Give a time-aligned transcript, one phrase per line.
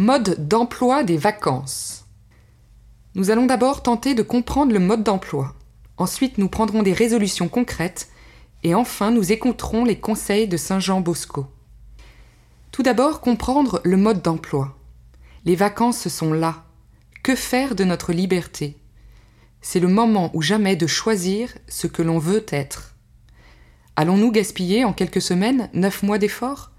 [0.00, 2.06] Mode d'emploi des vacances.
[3.16, 5.56] Nous allons d'abord tenter de comprendre le mode d'emploi.
[5.96, 8.08] Ensuite, nous prendrons des résolutions concrètes
[8.62, 11.48] et enfin, nous écouterons les conseils de Saint Jean Bosco.
[12.70, 14.78] Tout d'abord, comprendre le mode d'emploi.
[15.44, 16.62] Les vacances sont là.
[17.24, 18.76] Que faire de notre liberté?
[19.62, 22.94] C'est le moment ou jamais de choisir ce que l'on veut être.
[23.96, 26.70] Allons-nous gaspiller en quelques semaines neuf mois d'efforts?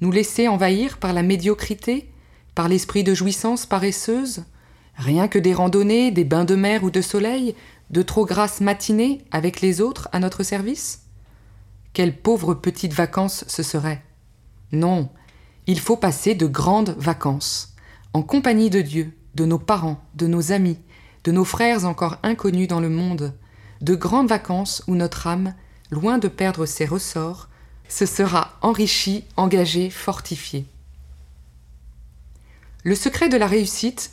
[0.00, 2.10] Nous laisser envahir par la médiocrité?
[2.54, 4.44] Par l'esprit de jouissance paresseuse
[4.96, 7.54] Rien que des randonnées, des bains de mer ou de soleil,
[7.90, 11.02] de trop grasses matinées avec les autres à notre service?
[11.92, 14.02] Quelles pauvres petites vacances ce seraient
[14.72, 15.08] Non,
[15.66, 17.74] il faut passer de grandes vacances,
[18.12, 20.78] en compagnie de Dieu, de nos parents, de nos amis,
[21.24, 23.34] de nos frères encore inconnus dans le monde,
[23.80, 25.54] de grandes vacances où notre âme,
[25.90, 27.48] loin de perdre ses ressorts,
[27.88, 30.66] se sera enrichie, engagée, fortifiée.
[32.86, 34.10] Le secret de la réussite,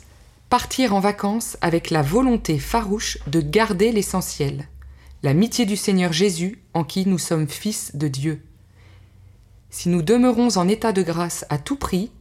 [0.48, 4.66] partir en vacances avec la volonté farouche de garder l'essentiel,
[5.22, 8.42] l'amitié du Seigneur Jésus en qui nous sommes fils de Dieu.
[9.68, 12.12] Si nous demeurons en état de grâce à tout prix,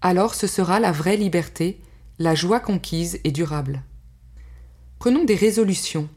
[0.00, 1.80] alors ce sera la vraie liberté,
[2.18, 3.84] la joie conquise et durable.
[4.98, 6.08] Prenons des résolutions.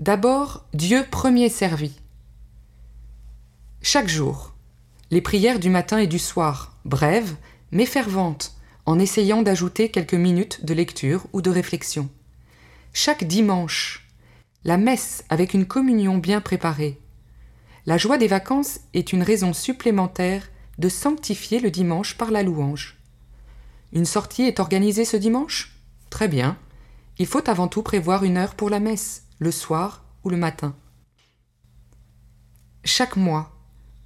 [0.00, 1.92] D'abord, Dieu premier servi.
[3.80, 4.54] Chaque jour,
[5.12, 7.36] les prières du matin et du soir, brèves
[7.70, 8.55] mais ferventes,
[8.86, 12.08] en essayant d'ajouter quelques minutes de lecture ou de réflexion.
[12.92, 14.08] Chaque dimanche,
[14.64, 16.98] la messe avec une communion bien préparée.
[17.84, 20.48] La joie des vacances est une raison supplémentaire
[20.78, 22.96] de sanctifier le dimanche par la louange.
[23.92, 25.76] Une sortie est organisée ce dimanche?
[26.10, 26.56] Très bien.
[27.18, 30.74] Il faut avant tout prévoir une heure pour la messe, le soir ou le matin.
[32.84, 33.52] Chaque mois,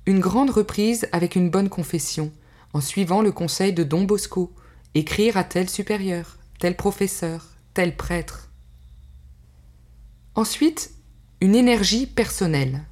[0.06, 2.32] une grande reprise avec une bonne confession,
[2.72, 4.54] en suivant le conseil de Don Bosco,
[4.94, 8.50] écrire à tel supérieur, tel professeur, tel prêtre.
[10.34, 10.92] Ensuite,
[11.40, 12.84] une énergie personnelle.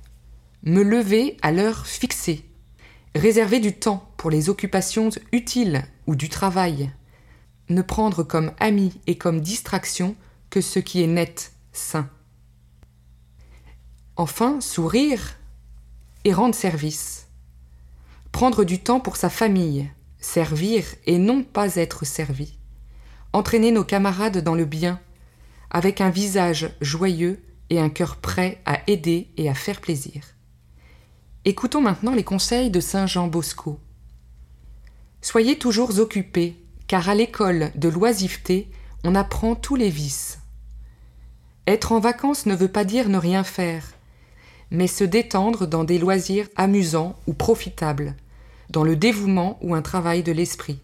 [0.63, 2.45] Me lever à l'heure fixée.
[3.15, 6.91] Réserver du temps pour les occupations utiles ou du travail.
[7.69, 10.17] Ne prendre comme ami et comme distraction
[10.51, 12.09] que ce qui est net, sain.
[14.17, 15.39] Enfin, sourire
[16.25, 17.29] et rendre service.
[18.33, 19.91] Prendre du temps pour sa famille,
[20.21, 22.59] servir et non pas être servi,
[23.33, 25.01] entraîner nos camarades dans le bien,
[25.71, 30.23] avec un visage joyeux et un cœur prêt à aider et à faire plaisir.
[31.45, 33.79] Écoutons maintenant les conseils de Saint Jean Bosco.
[35.21, 38.71] Soyez toujours occupés, car à l'école de l'oisiveté,
[39.05, 40.39] on apprend tous les vices.
[41.67, 43.85] Être en vacances ne veut pas dire ne rien faire,
[44.71, 48.15] mais se détendre dans des loisirs amusants ou profitables,
[48.71, 50.81] dans le dévouement ou un travail de l'esprit.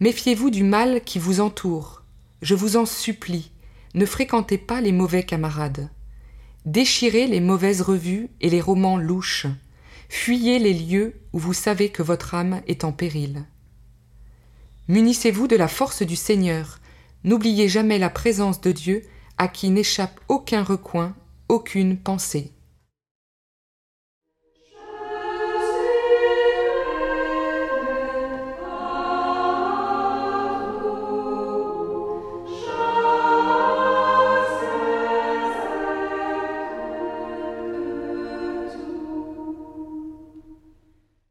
[0.00, 2.02] Méfiez-vous du mal qui vous entoure.
[2.42, 3.52] Je vous en supplie,
[3.94, 5.90] ne fréquentez pas les mauvais camarades.
[6.64, 9.46] Déchirez les mauvaises revues et les romans louches.
[10.08, 13.44] Fuyez les lieux où vous savez que votre âme est en péril.
[14.88, 16.80] Munissez-vous de la force du Seigneur.
[17.24, 19.02] N'oubliez jamais la présence de Dieu
[19.38, 21.14] à qui n'échappe aucun recoin,
[21.48, 22.52] aucune pensée.